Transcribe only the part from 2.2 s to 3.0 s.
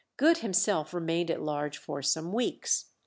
weeks.